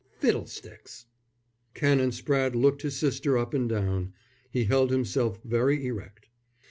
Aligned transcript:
"Fiddlesticks!" 0.17 1.05
Canon 1.75 2.09
Spratte 2.09 2.55
looked 2.55 2.81
his 2.81 2.97
sister 2.97 3.37
up 3.37 3.53
and 3.53 3.69
down. 3.69 4.13
He 4.49 4.63
held 4.63 4.89
himself 4.89 5.39
very 5.43 5.85
erect. 5.85 6.27